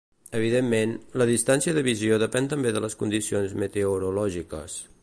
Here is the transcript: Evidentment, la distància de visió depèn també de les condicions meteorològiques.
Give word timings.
Evidentment, 0.37 0.95
la 1.21 1.27
distància 1.31 1.75
de 1.77 1.83
visió 1.89 2.17
depèn 2.25 2.51
també 2.55 2.73
de 2.79 2.85
les 2.87 2.99
condicions 3.05 3.55
meteorològiques. 3.67 4.85